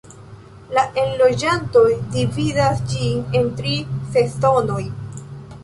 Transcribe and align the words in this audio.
La 0.77 0.83
enloĝantoj 1.01 1.83
dividas 2.15 2.81
ĝin 2.95 3.37
en 3.41 3.55
tri 3.61 3.77
sezonoj. 4.17 4.83